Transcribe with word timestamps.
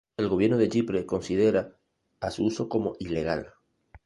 El 0.17 0.29
gobierno 0.29 0.57
de 0.57 0.67
Chipre 0.67 1.05
considera 1.05 1.77
a 2.21 2.31
su 2.31 2.43
uso 2.45 2.67
como 2.67 2.95
Ilegal. 2.97 3.53